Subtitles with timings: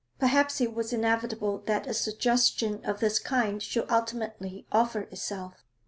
[0.17, 5.63] Perhaps it was inevitable that a suggestion of this kind should ultimately offer itself.